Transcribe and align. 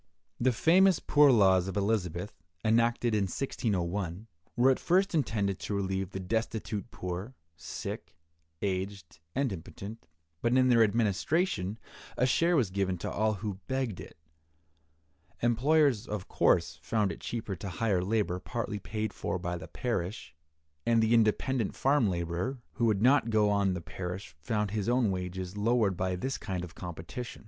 The 0.39 0.51
famous 0.51 0.97
poor 0.97 1.29
laws 1.29 1.67
of 1.67 1.77
Elizabeth, 1.77 2.33
enacted 2.65 3.13
in 3.13 3.25
1601, 3.25 4.25
were 4.55 4.71
at 4.71 4.79
first 4.79 5.13
intended 5.13 5.59
to 5.59 5.75
relieve 5.75 6.09
the 6.09 6.19
destitute 6.19 6.89
poor, 6.89 7.35
sick, 7.55 8.15
aged, 8.63 9.19
and 9.35 9.53
impotent, 9.53 10.07
but 10.41 10.57
in 10.57 10.69
their 10.69 10.81
administration 10.83 11.77
a 12.17 12.25
share 12.25 12.55
was 12.55 12.71
given 12.71 12.97
to 12.97 13.11
all 13.11 13.33
who 13.33 13.59
begged 13.67 13.99
it. 13.99 14.17
Employers, 15.43 16.07
of 16.07 16.27
course, 16.27 16.79
found 16.81 17.11
it 17.11 17.19
cheaper 17.21 17.55
to 17.57 17.69
hire 17.69 18.01
labor 18.03 18.39
partly 18.39 18.79
paid 18.79 19.13
for 19.13 19.37
by 19.37 19.55
the 19.55 19.67
parish, 19.67 20.33
and 20.83 21.03
the 21.03 21.13
independent 21.13 21.75
farm 21.75 22.09
laborer 22.09 22.57
who 22.71 22.85
would 22.87 23.03
not 23.03 23.29
go 23.29 23.51
on 23.51 23.75
the 23.75 23.81
parish 23.81 24.35
found 24.41 24.71
his 24.71 24.89
own 24.89 25.11
wages 25.11 25.55
lowered 25.55 25.95
by 25.95 26.15
this 26.15 26.39
kind 26.39 26.63
of 26.63 26.73
competition. 26.73 27.39